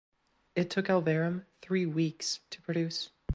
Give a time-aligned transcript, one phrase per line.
[0.55, 3.11] It took Elverum three weeks to produce.